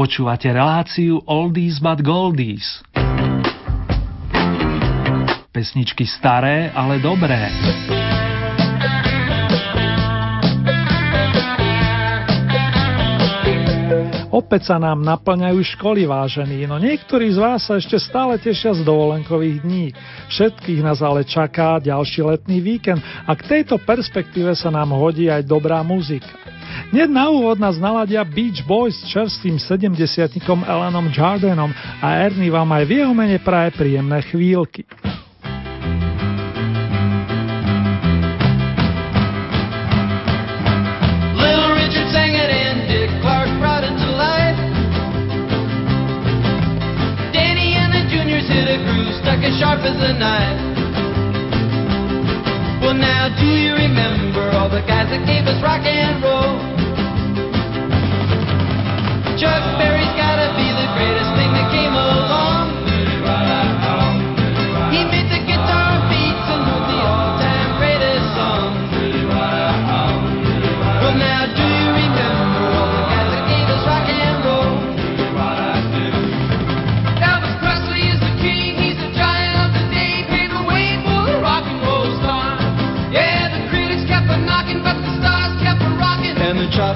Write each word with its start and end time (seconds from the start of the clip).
Počúvate 0.00 0.48
reláciu 0.48 1.20
Oldies 1.28 1.76
but 1.76 2.00
Goldies. 2.00 2.80
Pesničky 5.52 6.08
staré, 6.08 6.72
ale 6.72 7.04
dobré. 7.04 7.52
Opäť 14.32 14.72
sa 14.72 14.80
nám 14.80 15.04
naplňajú 15.04 15.60
školy, 15.76 16.08
vážení, 16.08 16.64
no 16.64 16.80
niektorí 16.80 17.28
z 17.28 17.36
vás 17.36 17.68
sa 17.68 17.76
ešte 17.76 18.00
stále 18.00 18.40
tešia 18.40 18.72
z 18.72 18.80
dovolenkových 18.80 19.60
dní. 19.60 19.92
Všetkých 20.32 20.80
nás 20.80 21.04
ale 21.04 21.28
čaká 21.28 21.76
ďalší 21.76 22.24
letný 22.24 22.64
víkend 22.64 23.04
a 23.04 23.36
k 23.36 23.44
tejto 23.44 23.76
perspektíve 23.76 24.56
sa 24.56 24.72
nám 24.72 24.96
hodí 24.96 25.28
aj 25.28 25.44
dobrá 25.44 25.84
muzika. 25.84 26.39
Hneď 26.90 27.06
na 27.06 27.30
úvod 27.30 27.62
nás 27.62 27.78
naladia 27.78 28.26
Beach 28.26 28.66
Boys 28.66 28.98
s 28.98 29.14
čerstvým 29.14 29.62
70 29.62 29.94
Elanom 30.66 31.06
Jardenom 31.14 31.70
a 32.02 32.06
Ernie 32.26 32.50
vám 32.50 32.66
aj 32.66 32.82
v 32.82 32.92
jeho 32.98 33.14
mene 33.14 33.38
praje 33.38 33.78
príjemné 33.78 34.18
chvíľky. 34.26 34.82
sharp 49.60 49.80
as 49.84 49.92
a 49.92 50.16
knife. 50.16 50.60
Well, 52.80 52.94
now 52.94 53.28
do 53.28 53.44
you 53.44 53.74
remember 53.74 54.40
all 54.56 54.70
the 54.70 54.80
guys 54.88 55.10
that 55.12 55.26
gave 55.26 55.44
us 55.44 55.62
rock 55.62 55.84
and 55.84 56.22
roll? 56.22 56.29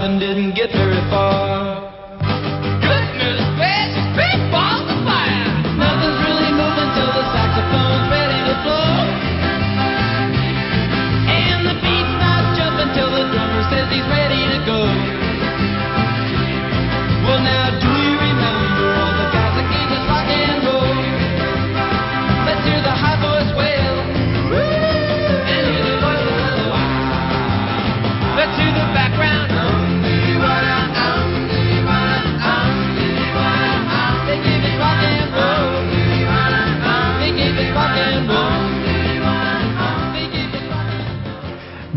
And 0.05 0.21
didn't 0.21 0.55
get 0.55 0.64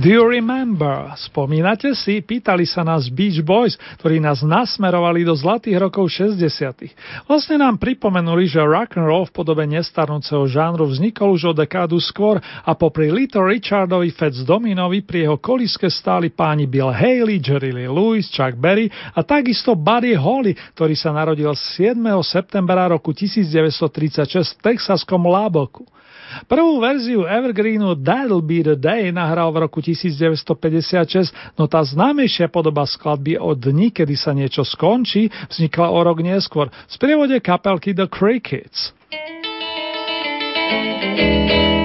Do 0.07 0.13
you 0.13 0.23
remember? 0.77 1.17
Spomínate 1.17 1.97
si? 1.97 2.21
Pýtali 2.21 2.69
sa 2.69 2.85
nás 2.85 3.09
Beach 3.09 3.41
Boys, 3.41 3.73
ktorí 3.97 4.21
nás 4.21 4.45
nasmerovali 4.45 5.25
do 5.25 5.33
zlatých 5.33 5.81
rokov 5.81 6.13
60. 6.13 7.25
Vlastne 7.25 7.57
nám 7.57 7.81
pripomenuli, 7.81 8.45
že 8.45 8.61
rock 8.61 9.01
and 9.01 9.09
roll 9.09 9.25
v 9.25 9.33
podobe 9.33 9.65
nestarnúceho 9.65 10.45
žánru 10.45 10.85
vznikol 10.85 11.33
už 11.33 11.43
o 11.49 11.53
dekádu 11.57 11.97
skôr 11.97 12.37
a 12.41 12.71
popri 12.77 13.09
Little 13.09 13.49
Richardovi, 13.49 14.13
Fats 14.13 14.45
Dominovi 14.45 15.01
pri 15.01 15.25
jeho 15.25 15.41
koliske 15.41 15.89
stáli 15.89 16.29
páni 16.29 16.69
Bill 16.69 16.93
Haley, 16.93 17.41
Jerry 17.41 17.73
Lee 17.73 17.89
Lewis, 17.89 18.29
Chuck 18.29 18.53
Berry 18.53 18.93
a 19.17 19.25
takisto 19.25 19.73
Buddy 19.73 20.13
Holly, 20.13 20.53
ktorý 20.77 20.93
sa 20.93 21.09
narodil 21.09 21.49
7. 21.57 21.97
septembra 22.21 22.85
roku 22.85 23.09
1936 23.09 24.61
v 24.61 24.61
texaskom 24.61 25.25
Láboku. 25.25 25.97
Prvú 26.45 26.83
verziu 26.83 27.23
Evergreenu 27.23 27.95
That'll 27.95 28.43
Be 28.43 28.59
The 28.59 28.75
Day 28.75 29.09
nahral 29.15 29.49
v 29.55 29.63
roku 29.63 29.79
1956, 30.69 31.55
no 31.55 31.65
tá 31.65 31.81
známejšia 31.83 32.51
podoba 32.51 32.83
skladby 32.85 33.39
o 33.39 33.55
dni, 33.55 33.91
kedy 33.91 34.15
sa 34.15 34.35
niečo 34.35 34.67
skončí, 34.67 35.31
vznikla 35.47 35.87
o 35.89 35.99
rok 36.03 36.19
neskôr 36.21 36.67
v 36.69 36.91
sprievode 36.91 37.37
kapelky 37.39 37.95
The 37.95 38.11
Crickets. 38.11 38.95
Well, 41.17 41.76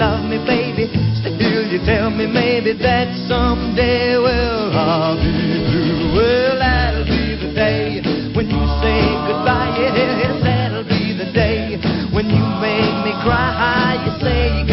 love 0.00 0.24
me, 0.24 0.40
baby. 0.48 0.88
Still, 1.20 1.68
you 1.68 1.78
tell 1.84 2.08
me 2.08 2.26
maybe 2.26 2.72
that 2.80 3.12
someday, 3.28 4.16
well, 4.16 4.72
I'll 4.72 5.16
be 5.20 5.60
through. 5.68 6.16
Well, 6.16 6.56
that'll 6.56 7.04
be 7.04 7.36
the 7.36 7.52
day 7.52 8.00
when 8.32 8.48
you 8.48 8.62
say 8.80 9.00
goodbye. 9.28 9.76
Yes, 9.76 10.40
that'll 10.40 10.88
be 10.88 11.12
the 11.12 11.28
day 11.36 11.76
when 12.16 12.32
you 12.32 12.44
make 12.64 12.96
me 13.04 13.12
cry. 13.20 14.00
You 14.00 14.12
say 14.24 14.69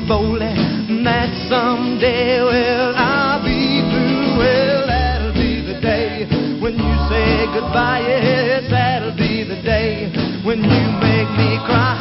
me 0.00 0.08
boldly 0.08 0.54
that 1.04 1.30
someday, 1.48 2.40
well, 2.42 2.94
I'll 2.96 3.42
be 3.42 3.82
through. 3.90 4.38
Well, 4.38 4.86
that'll 4.86 5.32
be 5.32 5.60
the 5.62 5.80
day 5.80 6.26
when 6.60 6.74
you 6.74 6.94
say 7.08 7.46
goodbye. 7.52 8.04
Yes, 8.06 8.70
that'll 8.70 9.16
be 9.16 9.44
the 9.44 9.60
day 9.62 10.10
when 10.44 10.58
you 10.58 10.84
make 11.00 11.30
me 11.36 11.58
cry. 11.66 11.97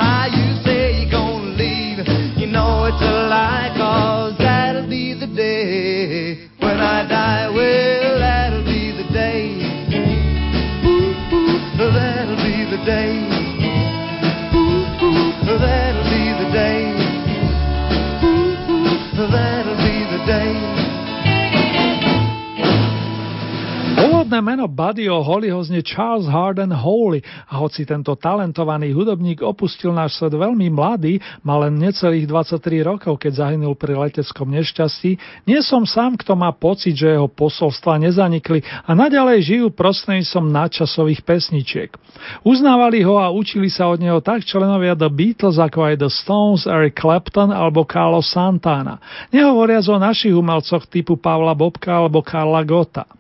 Buddyho 24.98 25.22
Hollyho 25.22 25.62
znie 25.62 25.86
Charles 25.86 26.26
Harden 26.26 26.74
Holy 26.74 27.22
a 27.54 27.62
hoci 27.62 27.86
tento 27.86 28.18
talentovaný 28.18 28.98
hudobník 28.98 29.46
opustil 29.46 29.94
náš 29.94 30.18
svet 30.18 30.34
veľmi 30.34 30.74
mladý, 30.74 31.22
mal 31.46 31.62
len 31.70 31.78
necelých 31.78 32.26
23 32.26 32.82
rokov, 32.82 33.22
keď 33.22 33.46
zahynul 33.46 33.78
pri 33.78 33.94
leteckom 33.94 34.50
nešťastí, 34.50 35.46
nie 35.46 35.62
som 35.62 35.86
sám, 35.86 36.18
kto 36.18 36.34
má 36.34 36.50
pocit, 36.50 36.98
že 36.98 37.14
jeho 37.14 37.30
posolstva 37.30 38.02
nezanikli 38.02 38.66
a 38.66 38.98
naďalej 38.98 39.46
žijú 39.46 39.66
prostredníctvom 39.70 40.50
nadčasových 40.50 41.22
pesničiek. 41.22 41.94
Uznávali 42.42 43.06
ho 43.06 43.22
a 43.22 43.30
učili 43.30 43.70
sa 43.70 43.94
od 43.94 44.02
neho 44.02 44.18
tak 44.18 44.50
členovia 44.50 44.98
The 44.98 45.14
Beatles 45.14 45.62
ako 45.62 45.94
aj 45.94 46.02
The 46.02 46.10
Stones, 46.10 46.66
Eric 46.66 46.98
Clapton 46.98 47.54
alebo 47.54 47.86
Carlos 47.86 48.26
Santana. 48.34 48.98
Nehovoriac 49.30 49.86
o 49.94 50.02
našich 50.02 50.34
umelcoch 50.34 50.90
typu 50.90 51.22
Pavla 51.22 51.54
Bobka 51.54 52.02
alebo 52.02 52.26
Karla 52.26 52.66
Gota. 52.66 53.17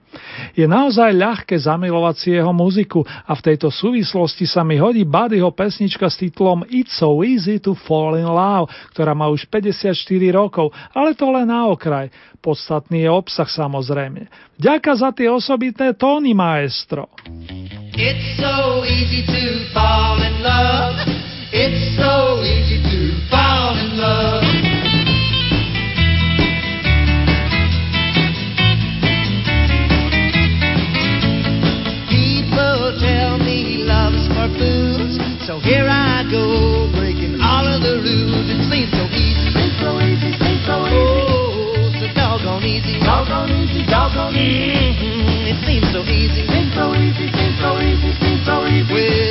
Je 0.55 0.65
naozaj 0.65 1.13
ľahké 1.13 1.55
zamilovať 1.59 2.15
si 2.17 2.29
jeho 2.33 2.49
muziku 2.55 3.03
a 3.05 3.31
v 3.35 3.45
tejto 3.53 3.69
súvislosti 3.69 4.47
sa 4.47 4.65
mi 4.65 4.79
hodí 4.79 5.05
Buddyho 5.05 5.53
pesnička 5.53 6.07
s 6.09 6.17
titulom 6.17 6.65
It's 6.71 6.97
so 6.97 7.21
easy 7.21 7.61
to 7.61 7.75
fall 7.75 8.17
in 8.17 8.25
love, 8.25 8.71
ktorá 8.95 9.13
má 9.13 9.29
už 9.29 9.45
54 9.51 9.93
rokov, 10.33 10.73
ale 10.95 11.13
to 11.13 11.29
len 11.29 11.51
na 11.51 11.69
okraj. 11.69 12.09
Podstatný 12.39 13.05
je 13.05 13.09
obsah 13.11 13.49
samozrejme. 13.49 14.31
Ďaká 14.57 14.91
za 14.97 15.09
tie 15.13 15.27
osobitné 15.29 15.93
tóny, 15.99 16.33
maestro. 16.33 17.11
It's 17.97 18.39
so 18.39 18.85
easy 18.87 19.25
to 19.27 19.41
fall 19.75 20.17
in 20.21 20.35
love. 20.41 20.97
It's 21.53 21.97
so 21.97 22.41
easy 22.43 22.56
So 35.47 35.61
here 35.61 35.87
I 35.87 36.27
go, 36.27 36.91
breaking 36.91 37.39
all 37.39 37.63
of 37.63 37.79
the 37.79 38.03
rules. 38.03 38.51
It 38.51 38.67
seems 38.67 38.91
so 38.91 39.07
easy. 39.15 39.47
Seems 39.55 39.79
so 39.79 39.95
easy, 40.03 40.35
seems 40.35 40.59
so 40.67 40.75
easy. 40.83 41.23
Oh, 41.23 41.87
so 41.87 42.05
doggone 42.11 42.67
easy. 42.67 42.99
Doggone 42.99 43.55
easy, 43.55 43.87
doggone 43.87 44.35
easy. 44.35 44.75
Mm-hmm. 44.75 45.47
It 45.47 45.57
seems 45.63 45.87
so 45.95 46.03
easy. 46.03 46.43
Seems 46.51 46.75
so 46.75 46.91
easy, 46.99 47.31
seems 47.31 47.55
so 47.63 47.79
easy, 47.79 48.11
seems 48.19 48.43
so 48.43 48.67
easy. 48.67 48.91
Where 48.91 49.26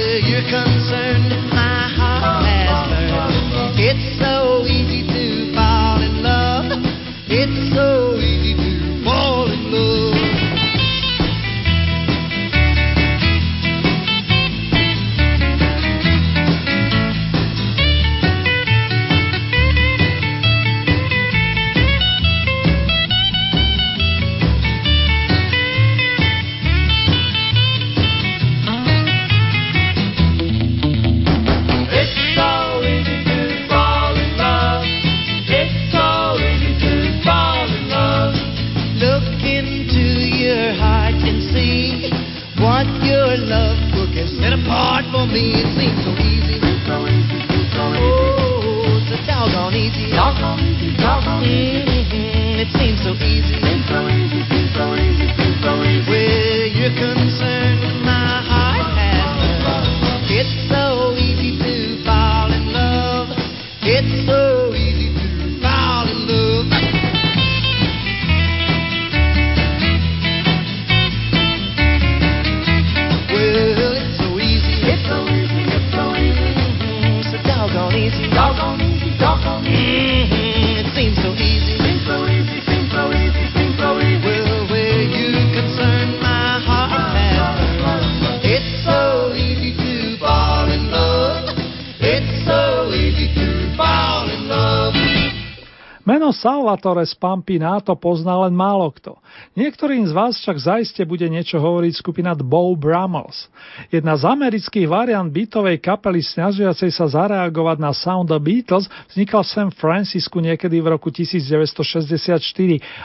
Salvatore 96.37 97.09
Spampinato 97.09 97.97
pozná 97.97 98.37
len 98.45 98.53
málo 98.53 98.93
kto. 98.93 99.17
Niektorým 99.57 100.05
z 100.05 100.13
vás 100.13 100.37
však 100.37 100.57
zaiste 100.61 101.03
bude 101.09 101.25
niečo 101.27 101.57
hovoriť 101.57 101.93
skupina 101.97 102.37
Bow 102.37 102.77
Brummels. 102.77 103.49
Jedna 103.89 104.15
z 104.21 104.29
amerických 104.29 104.85
variant 104.85 105.33
bytovej 105.33 105.81
kapely 105.81 106.21
snažiacej 106.21 106.93
sa 106.93 107.09
zareagovať 107.09 107.77
na 107.81 107.97
sound 107.97 108.29
The 108.29 108.37
Beatles 108.37 108.87
vznikal 109.09 109.43
v 109.43 109.53
San 109.53 109.71
Francisku 109.73 110.39
niekedy 110.45 110.79
v 110.85 110.93
roku 110.93 111.09
1964 111.09 112.37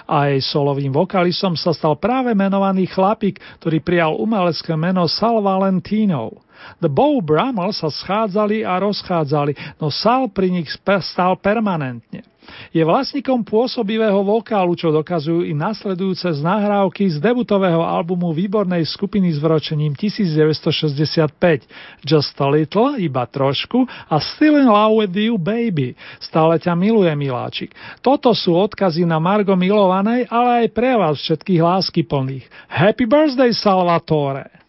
a 0.05 0.17
jej 0.29 0.41
solovým 0.43 0.91
vokalistom 0.91 1.55
sa 1.55 1.71
stal 1.71 1.95
práve 1.95 2.35
menovaný 2.35 2.91
chlapík, 2.91 3.39
ktorý 3.63 3.79
prijal 3.79 4.19
umelecké 4.19 4.75
meno 4.75 5.07
Sal 5.07 5.39
Valentino. 5.39 6.43
The 6.81 6.89
Bow 6.89 7.21
Brummels 7.21 7.81
sa 7.81 7.89
schádzali 7.89 8.65
a 8.65 8.81
rozchádzali, 8.81 9.77
no 9.81 9.93
Sal 9.93 10.29
pri 10.29 10.49
nich 10.49 10.69
stal 11.01 11.37
permanentne. 11.37 12.25
Je 12.71 12.81
vlastníkom 12.81 13.45
pôsobivého 13.45 14.23
vokálu, 14.23 14.75
čo 14.75 14.91
dokazujú 14.91 15.45
i 15.45 15.53
nasledujúce 15.53 16.25
z 16.25 16.41
nahrávky 16.41 17.11
z 17.11 17.21
debutového 17.21 17.83
albumu 17.83 18.33
výbornej 18.33 18.83
skupiny 18.87 19.31
s 19.31 19.39
vročením 19.39 19.93
1965 19.95 21.67
Just 22.01 22.33
a 22.39 22.47
Little, 22.49 22.97
iba 22.99 23.23
trošku 23.27 23.85
a 23.87 24.15
Still 24.19 24.57
in 24.57 24.67
Love 24.67 25.05
with 25.05 25.15
You 25.15 25.37
Baby, 25.37 25.93
stále 26.17 26.57
ťa 26.57 26.73
miluje 26.75 27.13
miláčik. 27.13 27.75
Toto 27.99 28.33
sú 28.33 28.57
odkazy 28.57 29.05
na 29.05 29.21
Margo 29.21 29.53
milovanej, 29.53 30.25
ale 30.27 30.65
aj 30.65 30.67
pre 30.73 30.97
vás 30.97 31.21
všetkých 31.21 31.61
lásky 31.61 32.01
plných. 32.03 32.45
Happy 32.67 33.05
birthday 33.05 33.53
Salvatore! 33.53 34.60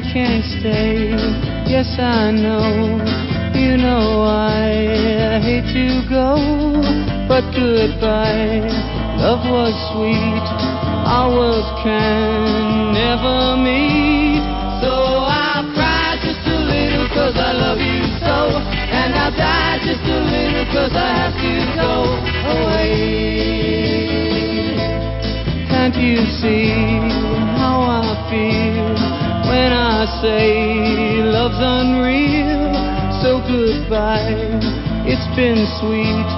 I 0.00 0.12
can't 0.14 0.44
stay. 0.56 1.12
Yes, 1.68 1.84
I 2.00 2.32
know. 2.32 2.96
You 3.52 3.76
know 3.76 4.24
I 4.24 5.36
hate 5.44 5.68
to 5.76 6.00
go, 6.08 6.40
but 7.28 7.44
goodbye. 7.52 8.64
Love 9.20 9.44
was 9.44 9.76
sweet. 9.92 10.46
Our 11.04 11.28
worlds 11.28 11.68
can 11.84 12.96
never 12.96 13.60
meet. 13.60 14.40
So 14.80 14.88
I'll 14.88 15.68
cry 15.76 16.16
just 16.24 16.48
a 16.48 16.56
little 16.64 17.04
cause 17.12 17.36
I 17.36 17.52
love 17.52 17.76
you 17.84 18.00
so. 18.24 18.56
And 18.56 19.12
I'll 19.20 19.36
die 19.36 19.84
just 19.84 20.00
a 20.00 20.16
little 20.16 20.64
cause 20.72 20.96
I 20.96 21.28
have 21.28 21.36
to 21.44 21.76
go 21.76 22.08
away. 22.56 23.04
Can't 25.68 25.96
you 25.96 26.24
see 26.40 26.72
how 27.60 27.84
I 27.84 28.16
feel? 28.30 29.29
When 29.50 29.72
I 29.72 30.06
say 30.22 31.26
love's 31.26 31.58
unreal. 31.58 32.70
So 33.20 33.42
goodbye, 33.42 34.38
it's 35.10 35.26
been 35.34 35.66
sweet, 35.82 36.30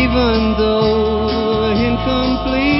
even 0.00 0.56
though 0.56 1.68
incomplete. 1.76 2.79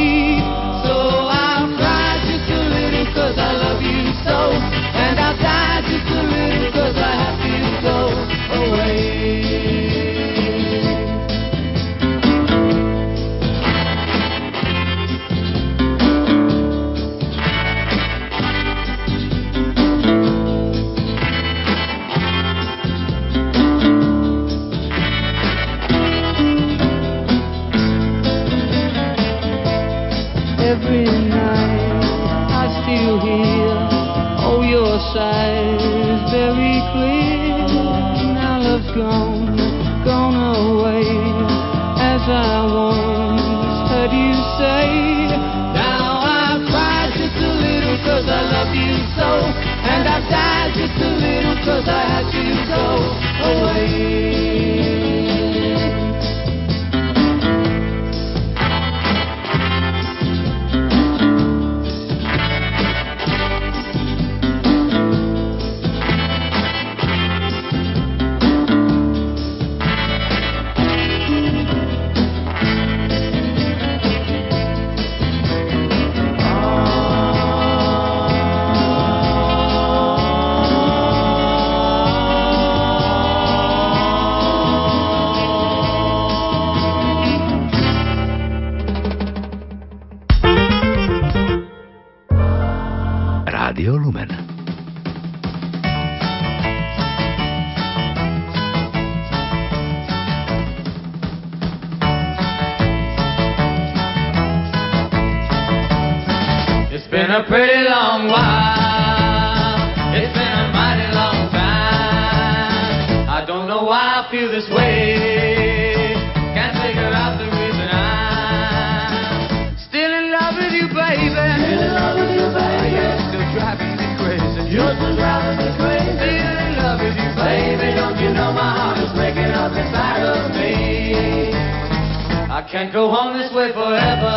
I 132.60 132.68
can't 132.68 132.92
go 132.92 133.08
on 133.08 133.32
this 133.40 133.48
way 133.56 133.72
forever. 133.72 134.36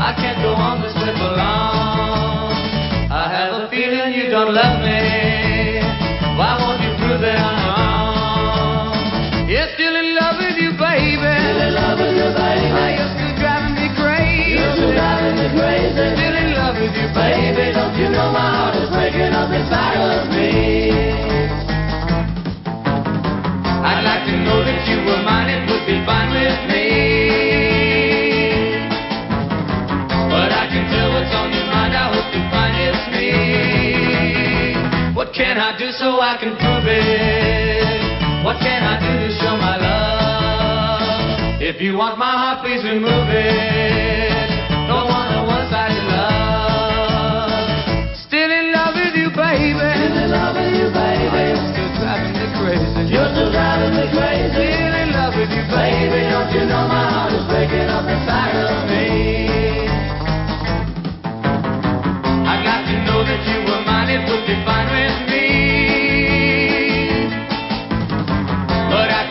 I 0.00 0.16
can't 0.16 0.40
go 0.40 0.56
on 0.56 0.80
this 0.80 0.96
way 0.96 1.12
for 1.12 1.28
long. 1.36 2.56
I 3.12 3.28
have 3.28 3.52
a 3.52 3.68
feeling 3.68 4.16
you 4.16 4.32
don't 4.32 4.48
love 4.56 4.80
me. 4.80 5.84
Why 6.40 6.56
won't 6.56 6.80
you 6.80 6.96
prove 6.96 7.20
that 7.20 7.36
I'm 7.36 7.60
wrong? 7.68 9.44
Yeah, 9.44 9.68
still 9.76 9.92
in 9.92 10.16
love 10.16 10.40
with 10.40 10.56
you, 10.56 10.72
baby. 10.80 11.20
Still 11.20 11.60
in 11.68 11.72
love 11.76 12.00
with 12.00 12.16
you, 12.16 12.32
baby. 12.32 12.72
You're 12.72 13.12
still 13.12 13.34
driving 13.36 13.76
me 13.76 13.86
crazy. 14.00 14.56
You're 14.56 14.72
still 14.80 14.96
driving 14.96 15.36
me 15.36 15.46
crazy. 15.60 16.00
Still 16.16 16.32
in 16.32 16.48
love 16.56 16.80
with 16.80 16.96
you, 16.96 17.08
Baby, 17.12 17.60
baby. 17.60 17.76
don't 17.76 17.92
you 18.00 18.08
know 18.08 18.32
my 18.32 18.40
heart 18.56 18.80
is 18.80 18.88
breaking 18.88 19.36
up 19.36 19.52
inside 19.52 20.00
of 20.00 20.32
me? 20.32 21.09
Know 24.46 24.62
that 24.62 24.86
you 24.86 24.98
were 25.06 25.22
mine. 25.22 25.50
It 25.50 25.66
would 25.66 25.84
be 25.86 25.98
fine 26.06 26.30
with 26.30 26.60
me. 26.70 26.86
But 30.30 30.50
I 30.54 30.64
can 30.70 30.84
tell 30.90 31.10
what's 31.14 31.34
on 31.34 31.50
your 31.50 31.66
mind. 31.66 31.94
I 31.94 32.14
hope 32.14 32.30
find 32.50 32.74
it's 32.78 33.04
me. 33.14 33.30
What 35.14 35.32
can 35.34 35.58
I 35.58 35.76
do 35.78 35.90
so 35.90 36.20
I 36.20 36.36
can 36.38 36.54
prove 36.56 36.86
it? 36.86 38.00
What 38.44 38.58
can 38.58 38.82
I 38.82 38.96
do 38.98 39.12
to 39.26 39.30
show 39.38 39.54
my 39.56 39.76
love? 39.76 41.60
If 41.60 41.80
you 41.80 41.96
want 41.96 42.18
my 42.18 42.30
heart, 42.30 42.64
please 42.64 42.82
remove 42.82 43.28
it. 43.28 44.48
Don't 44.88 45.06
want 45.06 45.30
a 45.34 45.42
one-sided 45.46 46.04
love. 46.08 47.50
Still 48.26 48.50
in 48.50 48.72
love 48.72 48.94
with 48.94 49.14
you, 49.14 49.30
baby. 49.30 49.76
Still 49.76 50.18
in 50.18 50.30
love 50.30 50.56
with 50.56 50.74
you, 50.74 50.88
baby. 50.90 51.09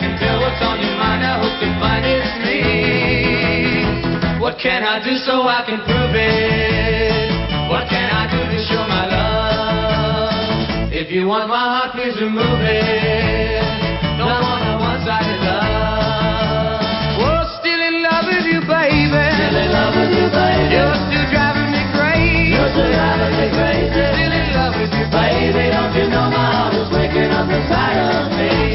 Can 0.00 0.16
tell 0.18 0.40
what's 0.40 0.62
on 0.62 0.80
your 0.80 0.96
mind, 0.96 1.22
I 1.22 1.36
hope 1.38 1.60
to 1.60 1.68
find 1.78 2.04
it's 2.08 2.32
me. 2.44 2.58
What 4.40 4.56
can 4.58 4.82
I 4.82 4.98
do 5.04 5.14
so 5.16 5.44
I 5.46 5.62
can 5.66 5.80
prove 5.84 6.14
it? 6.14 7.68
What 7.68 7.86
can 7.88 8.08
I 8.10 8.24
do 8.32 8.40
to 8.50 8.58
show 8.64 8.82
my 8.88 9.04
love? 9.06 10.92
If 10.92 11.10
you 11.10 11.26
want 11.26 11.48
my 11.48 11.64
heart, 11.72 11.92
please 11.92 12.16
remove 12.20 12.60
it. 12.62 13.39
Love 19.80 19.96
with 19.96 20.12
you, 20.12 20.28
baby. 20.28 20.76
You're 20.76 20.94
still 20.94 21.26
driving 21.32 21.70
me 21.72 21.82
crazy. 21.96 22.52
You're 22.52 22.68
still 22.68 22.92
driving 22.92 23.34
me 23.40 23.46
crazy. 23.56 23.88
Still 23.88 24.32
in 24.36 24.46
love 24.52 24.74
with 24.76 24.92
you, 24.92 25.06
Baby, 25.08 25.64
don't 25.72 25.94
you 25.96 26.06
know 26.12 26.26
my 26.28 26.48
heart 26.54 26.74
is 26.74 26.88
breaking 26.90 27.30
up 27.32 27.48
inside 27.48 27.98
of 27.98 28.30
me? 28.36 28.69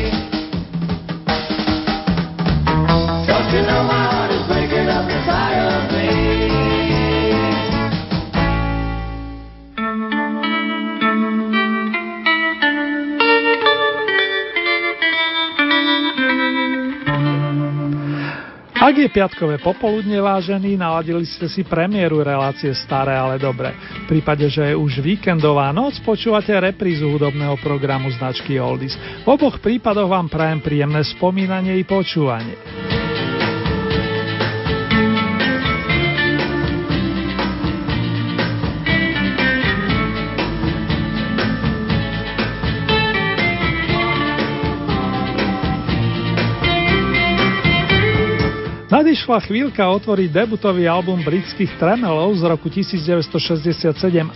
Ak 18.85 19.01
je 19.01 19.09
piatkové 19.09 19.57
popoludne 19.57 20.21
vážený, 20.21 20.77
naladili 20.77 21.25
ste 21.25 21.49
si 21.49 21.65
premiéru 21.65 22.21
relácie 22.21 22.69
Staré, 22.77 23.17
ale 23.17 23.41
dobre. 23.41 23.73
V 24.05 24.13
prípade, 24.13 24.45
že 24.45 24.61
je 24.61 24.75
už 24.77 25.01
víkendová 25.01 25.73
noc, 25.73 25.97
počúvate 26.05 26.53
reprízu 26.53 27.09
hudobného 27.09 27.57
programu 27.65 28.13
značky 28.13 28.61
Oldies. 28.61 28.93
V 29.25 29.27
oboch 29.33 29.57
prípadoch 29.57 30.05
vám 30.05 30.29
prajem 30.29 30.61
príjemné 30.61 31.01
spomínanie 31.01 31.81
i 31.81 31.83
počúvanie. 31.83 32.93
Nadišla 48.85 49.41
chvíľka 49.49 49.81
otvoriť 49.81 50.29
debutový 50.29 50.85
album 50.85 51.25
britských 51.25 51.73
Tremelov 51.81 52.37
z 52.37 52.45
roku 52.45 52.69
1967 52.69 53.81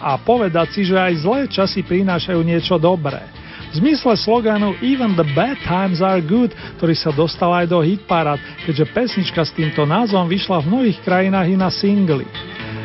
a 0.01 0.17
povedať 0.17 0.73
si, 0.73 0.89
že 0.89 0.97
aj 0.97 1.13
zlé 1.21 1.39
časy 1.45 1.85
prinášajú 1.85 2.41
niečo 2.41 2.81
dobré. 2.81 3.21
V 3.69 3.77
zmysle 3.77 4.17
sloganu 4.17 4.73
Even 4.81 5.13
the 5.13 5.27
bad 5.37 5.53
times 5.61 6.01
are 6.01 6.17
good, 6.17 6.49
ktorý 6.81 6.97
sa 6.97 7.13
dostal 7.13 7.53
aj 7.53 7.69
do 7.69 7.77
hitparát, 7.85 8.41
keďže 8.65 8.89
pesnička 8.89 9.45
s 9.45 9.53
týmto 9.53 9.85
názvom 9.85 10.25
vyšla 10.25 10.65
v 10.65 10.69
mnohých 10.73 10.99
krajinách 11.05 11.45
i 11.45 11.53
na 11.53 11.69
singly. 11.69 12.25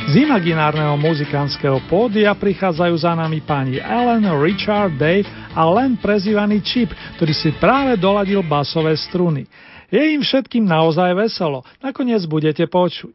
Z 0.04 0.21
imaginárneho 0.21 1.00
muzikánskeho 1.00 1.80
pódia 1.88 2.37
prichádzajú 2.37 2.92
za 2.92 3.16
nami 3.16 3.40
páni 3.40 3.80
Alan, 3.80 4.21
Richard, 4.37 5.00
Dave 5.00 5.25
a 5.56 5.64
len 5.80 5.97
prezývaný 5.97 6.61
Chip, 6.61 6.92
ktorý 7.16 7.33
si 7.33 7.56
práve 7.56 7.97
doladil 7.97 8.44
basové 8.44 8.92
struny. 9.00 9.49
Je 9.95 10.19
im 10.19 10.27
všetkým 10.27 10.67
naozaj 10.67 11.15
veselo, 11.15 11.63
nakoniec 11.79 12.27
budete 12.27 12.67
počuť. 12.67 13.15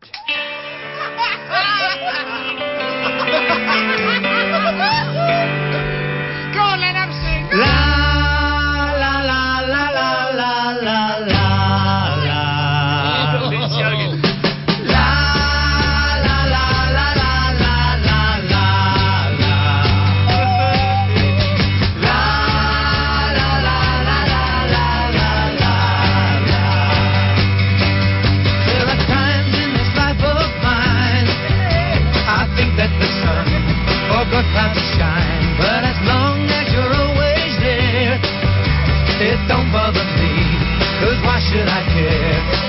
should 41.39 41.69
I 41.69 41.83
care? 41.93 42.68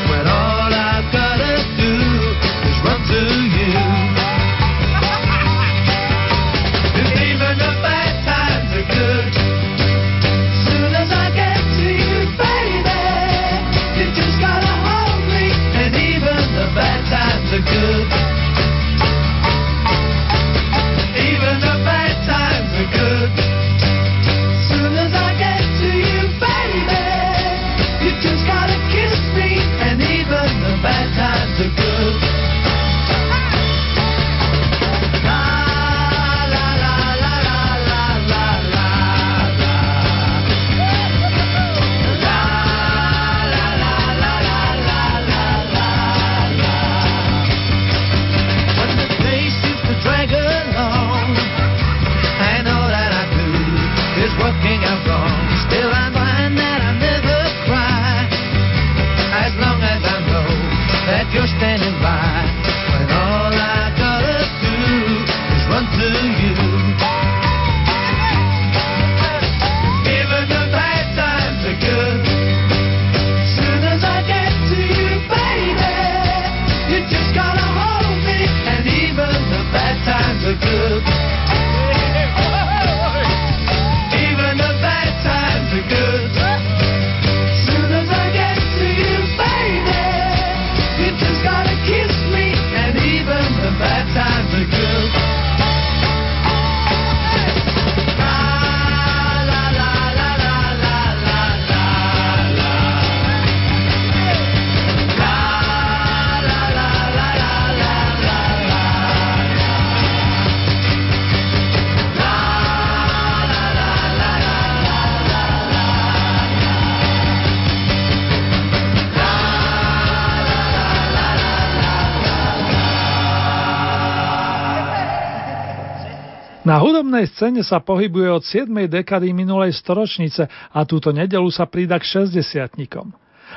Na 126.70 126.78
hudobnej 126.78 127.26
scéne 127.26 127.66
sa 127.66 127.82
pohybuje 127.82 128.30
od 128.30 128.46
7. 128.46 128.70
dekady 128.86 129.34
minulej 129.34 129.74
storočnice 129.74 130.46
a 130.70 130.86
túto 130.86 131.10
nedelu 131.10 131.50
sa 131.50 131.66
prída 131.66 131.98
k 131.98 132.22
60 132.22 132.78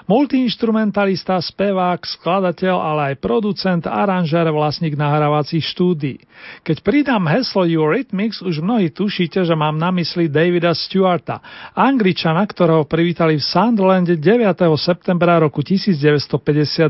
Multiinstrumentalista, 0.04 1.40
spevák, 1.40 2.04
skladateľ, 2.04 2.76
ale 2.76 3.02
aj 3.14 3.24
producent, 3.24 3.84
aranžér, 3.88 4.52
vlastník 4.52 5.00
nahrávacích 5.00 5.64
štúdií. 5.64 6.20
Keď 6.68 6.84
pridám 6.84 7.24
heslo 7.32 7.64
Eurythmics, 7.64 8.44
už 8.44 8.60
mnohí 8.60 8.92
tušíte, 8.92 9.48
že 9.48 9.56
mám 9.56 9.80
na 9.80 9.96
mysli 9.96 10.28
Davida 10.28 10.76
Stewarta, 10.76 11.40
angličana, 11.72 12.44
ktorého 12.44 12.84
privítali 12.84 13.40
v 13.40 13.48
Sunderlande 13.48 14.20
9. 14.20 14.60
septembra 14.76 15.40
roku 15.40 15.64
1952. 15.64 16.84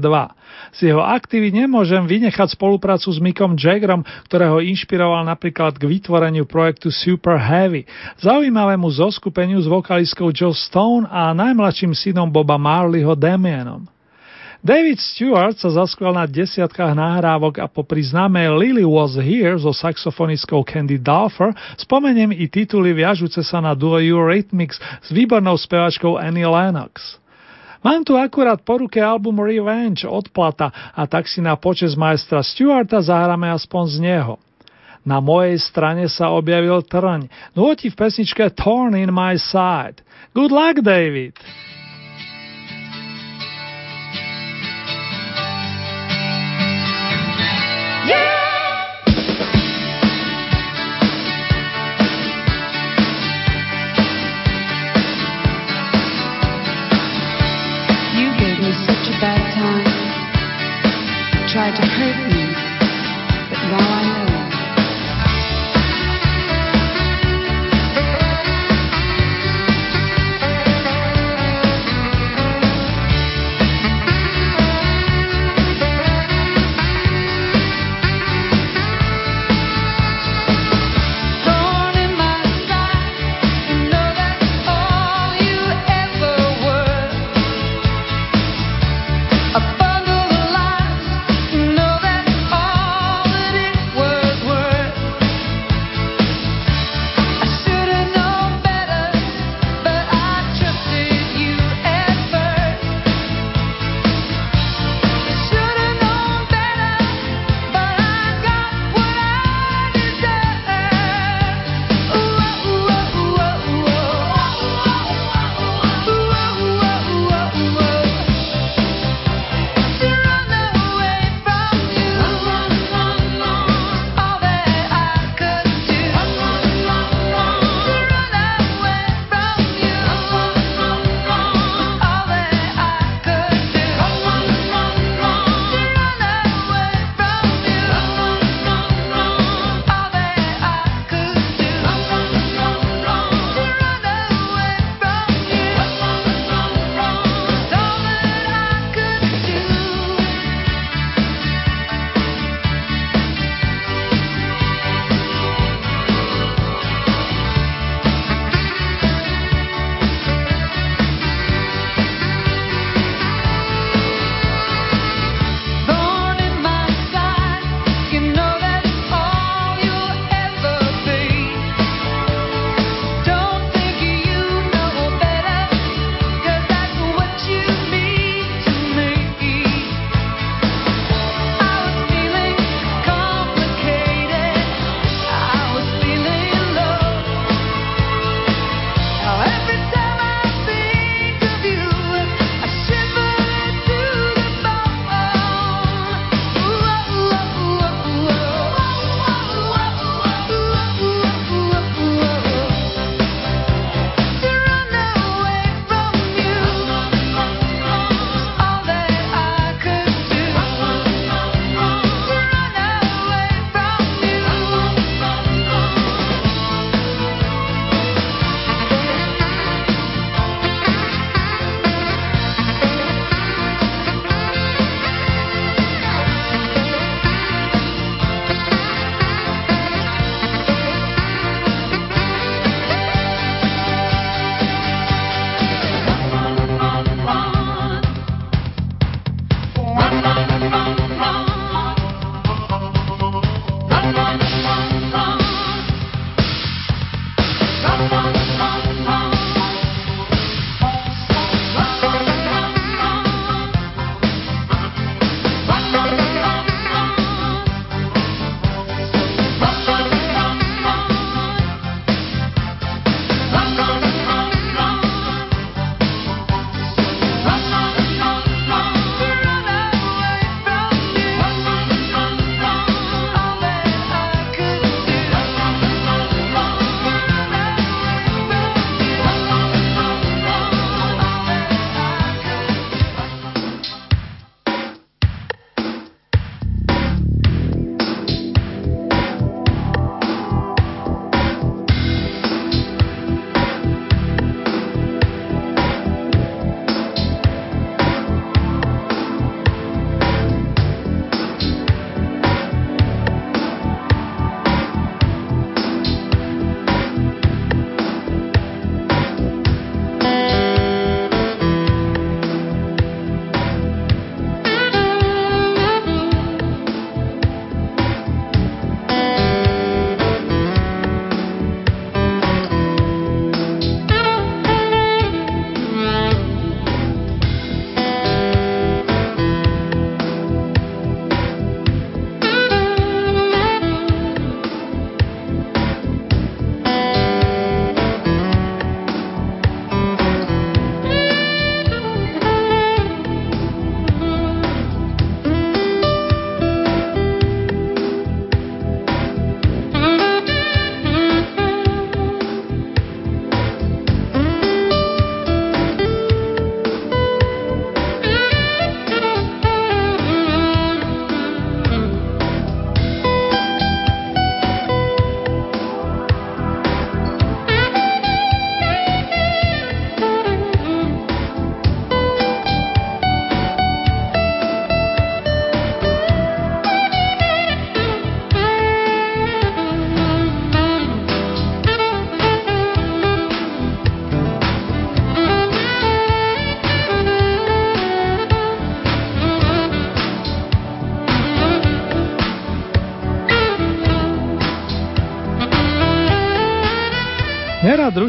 Z 0.73 0.79
jeho 0.81 1.01
aktivy 1.05 1.53
nemôžem 1.53 2.01
vynechať 2.05 2.57
spoluprácu 2.57 3.09
s 3.13 3.21
Mickom 3.21 3.53
Jaggerom, 3.53 4.01
ktorého 4.25 4.57
inšpiroval 4.61 5.25
napríklad 5.25 5.77
k 5.77 5.85
vytvoreniu 5.85 6.49
projektu 6.49 6.89
Super 6.89 7.37
Heavy, 7.37 7.85
zaujímavému 8.21 8.89
zoskupeniu 8.89 9.61
s 9.61 9.69
vokalistkou 9.69 10.33
Joe 10.33 10.53
Stone 10.53 11.05
a 11.09 11.33
najmladším 11.37 11.93
synom 11.93 12.29
Boba 12.29 12.57
Marleyho 13.03 13.15
Damienom. 13.19 13.83
David 14.63 14.95
Stewart 15.03 15.59
sa 15.59 15.67
zaskval 15.67 16.15
na 16.15 16.23
desiatkách 16.23 16.95
nahrávok 16.95 17.59
a 17.59 17.67
popri 17.67 17.99
známej 17.99 18.47
Lily 18.55 18.87
Was 18.87 19.19
Here 19.19 19.59
so 19.59 19.75
saxofonistkou 19.75 20.63
Candy 20.63 20.95
Dulfer 20.95 21.51
spomeniem 21.75 22.31
i 22.31 22.47
tituly 22.47 22.95
viažúce 22.95 23.43
sa 23.43 23.59
na 23.59 23.75
duo 23.75 23.99
Eurythmics 23.99 24.79
s 24.79 25.11
výbornou 25.11 25.59
spevačkou 25.59 26.15
Annie 26.15 26.47
Lennox. 26.47 27.19
Mám 27.83 28.07
tu 28.07 28.15
akurát 28.15 28.63
po 28.63 28.79
ruke 28.79 29.03
album 29.03 29.43
Revenge 29.43 30.07
od 30.07 30.31
Plata 30.31 30.71
a 30.95 31.03
tak 31.11 31.27
si 31.27 31.43
na 31.43 31.59
počes 31.59 31.99
majstra 31.99 32.39
Stewarta 32.39 33.03
zahráme 33.03 33.51
aspoň 33.51 33.83
z 33.91 33.97
neho. 33.99 34.39
Na 35.03 35.19
mojej 35.19 35.59
strane 35.59 36.07
sa 36.07 36.31
objavil 36.31 36.79
trň, 36.87 37.27
nôti 37.51 37.91
v 37.91 37.99
pesničke 37.99 38.47
Torn 38.55 38.95
in 38.95 39.11
my 39.11 39.35
side. 39.35 39.99
Good 40.31 40.55
luck, 40.55 40.79
David! 40.79 41.35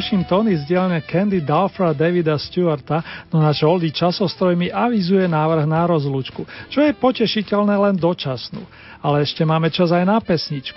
Ruším 0.05 0.29
tóny 0.29 0.53
z 0.61 0.69
Candy 1.09 1.41
Dalfra 1.41 1.97
Davida 1.97 2.37
Stewarta, 2.37 3.01
no 3.33 3.41
náš 3.41 3.65
oldie 3.65 3.89
časostroj 3.89 4.53
mi 4.53 4.69
avizuje 4.69 5.25
návrh 5.25 5.65
na 5.65 5.81
rozlúčku, 5.89 6.45
čo 6.69 6.85
je 6.85 6.93
potešiteľné 6.93 7.73
len 7.73 7.97
dočasnú. 7.97 8.61
Ale 9.01 9.25
ešte 9.25 9.49
máme 9.49 9.73
čas 9.73 9.97
aj 9.97 10.05
na 10.05 10.21
pesničku. 10.21 10.77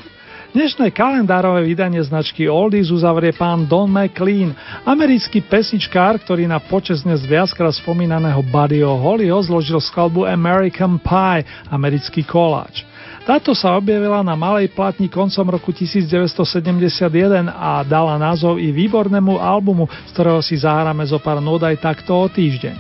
Dnešné 0.56 0.96
kalendárové 0.96 1.68
vydanie 1.68 2.00
značky 2.08 2.48
Oldies 2.48 2.88
uzavrie 2.88 3.36
pán 3.36 3.68
Don 3.68 3.92
McLean, 3.92 4.56
americký 4.88 5.44
pesničkár, 5.44 6.24
ktorý 6.24 6.48
na 6.48 6.64
počas 6.64 7.04
dnes 7.04 7.20
viackrát 7.28 7.76
spomínaného 7.76 8.40
Buddyho 8.48 8.96
Hollyho 8.96 9.44
zložil 9.44 9.84
skladbu 9.84 10.24
American 10.24 11.04
Pie, 11.04 11.44
americký 11.68 12.24
koláč. 12.24 12.88
Táto 13.28 13.52
sa 13.52 13.76
objavila 13.76 14.24
na 14.24 14.40
malej 14.40 14.72
platni 14.72 15.12
koncom 15.12 15.52
roku 15.52 15.76
1971 15.76 17.52
a 17.52 17.84
dala 17.84 18.16
názov 18.16 18.56
i 18.56 18.72
výbornému 18.72 19.36
albumu, 19.36 19.92
z 20.08 20.16
ktorého 20.16 20.40
si 20.40 20.56
zahráme 20.56 21.04
zo 21.04 21.20
pár 21.20 21.44
nód 21.44 21.68
aj 21.68 21.76
takto 21.76 22.16
o 22.16 22.32
týždeň. 22.32 22.80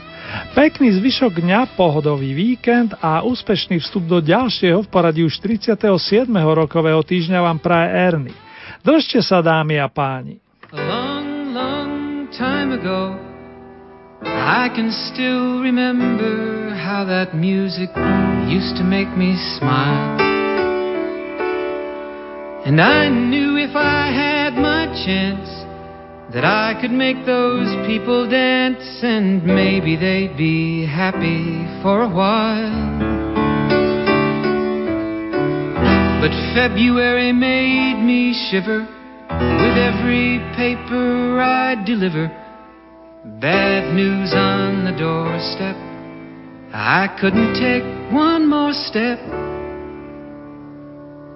Pekný 0.55 0.95
zvyšok 1.03 1.43
dňa, 1.43 1.75
pohodový 1.75 2.31
víkend 2.31 2.95
a 3.03 3.27
úspešný 3.27 3.83
vstup 3.83 4.07
do 4.07 4.23
ďalšieho 4.23 4.87
v 4.87 4.87
poradí 4.87 5.27
už 5.27 5.35
37. 5.43 5.83
rokového 6.31 7.03
týždňa 7.03 7.43
vám 7.43 7.59
praje 7.59 7.87
Erny. 7.91 8.33
Držte 8.87 9.19
sa 9.19 9.43
dámy 9.43 9.83
a 9.83 9.91
páni. 9.91 10.39
A 10.71 10.79
long, 10.79 11.51
long 11.51 11.91
time 12.31 12.71
ago 12.71 13.19
I 14.23 14.71
can 14.71 14.95
still 15.11 15.59
remember 15.59 16.71
how 16.71 17.03
that 17.03 17.35
music 17.35 17.91
used 18.47 18.79
to 18.79 18.87
make 18.87 19.11
me 19.19 19.35
smile 19.59 20.36
And 22.67 22.81
I 22.81 23.07
knew 23.07 23.55
if 23.55 23.73
I 23.77 24.11
had 24.11 24.55
my 24.55 24.87
chance 25.05 25.47
that 26.33 26.43
I 26.43 26.77
could 26.81 26.91
make 26.91 27.25
those 27.25 27.69
people 27.87 28.29
dance 28.29 28.83
and 29.01 29.41
maybe 29.41 29.95
they'd 29.95 30.35
be 30.35 30.85
happy 30.85 31.63
for 31.81 32.01
a 32.01 32.09
while. 32.09 32.99
But 36.19 36.35
February 36.59 37.31
made 37.31 38.03
me 38.03 38.35
shiver 38.51 38.79
with 38.83 39.77
every 39.79 40.43
paper 40.59 41.39
I 41.39 41.81
deliver. 41.85 42.27
Bad 43.39 43.95
news 43.95 44.33
on 44.33 44.83
the 44.83 44.91
doorstep. 44.91 45.77
I 46.75 47.15
couldn't 47.17 47.53
take 47.61 48.11
one 48.11 48.49
more 48.49 48.73
step. 48.73 49.56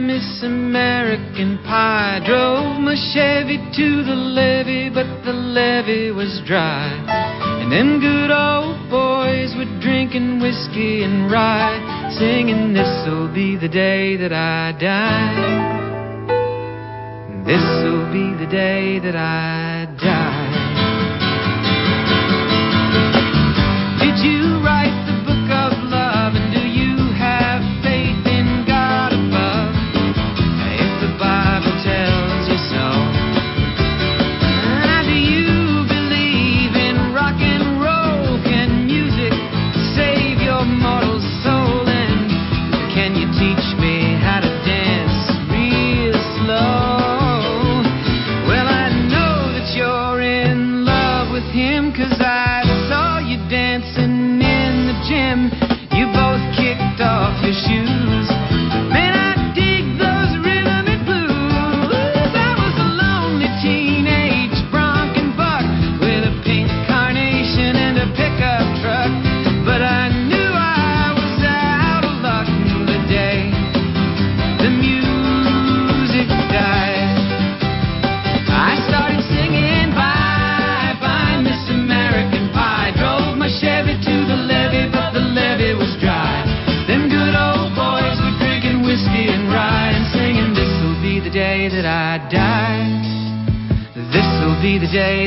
Miss 0.00 0.42
American 0.42 1.58
Pie. 1.64 2.20
Drove 2.26 2.80
my 2.80 2.94
Chevy 3.14 3.56
to 3.56 4.02
the 4.04 4.14
levee, 4.14 4.90
but 4.90 5.06
the 5.24 5.32
levee 5.32 6.10
was 6.10 6.42
dry. 6.46 6.88
And 7.62 7.72
them 7.72 8.00
good 8.00 8.30
old 8.30 8.90
boys 8.90 9.54
were 9.56 9.80
drinking 9.80 10.40
whiskey 10.40 11.02
and 11.02 11.30
rye, 11.30 12.12
singing, 12.18 12.74
This'll 12.74 13.32
be 13.32 13.56
the 13.56 13.68
day 13.68 14.16
that 14.16 14.32
I 14.32 14.72
die. 14.78 15.76
This'll 17.46 18.12
be 18.12 18.34
the 18.44 18.50
day 18.50 18.98
that 18.98 19.16
I 19.16 19.86
die. 20.00 20.25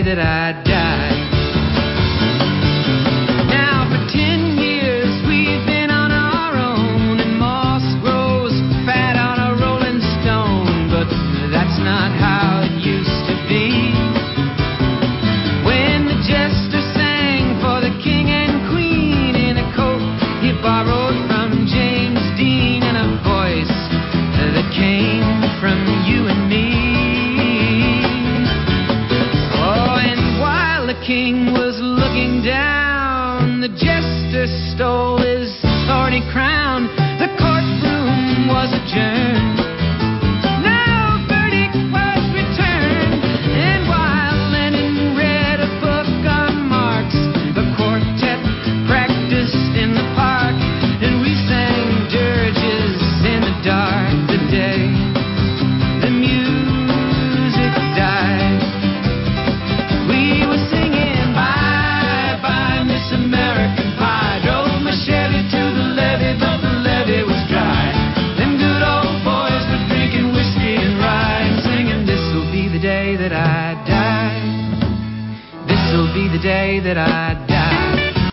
The 0.09 0.15
day 0.15 0.38